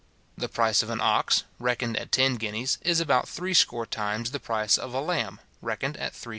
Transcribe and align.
The 0.35 0.49
price 0.49 0.81
of 0.81 0.89
an 0.89 0.99
ox, 0.99 1.43
reckoned 1.59 1.95
at 1.95 2.11
ten 2.11 2.37
guineas, 2.37 2.79
is 2.81 2.99
about 2.99 3.29
three 3.29 3.53
score 3.53 3.85
times 3.85 4.31
the 4.31 4.39
price 4.39 4.75
of 4.79 4.95
a 4.95 4.99
lamb, 4.99 5.39
reckoned 5.61 5.95
at 5.97 6.13
3s. 6.13 6.29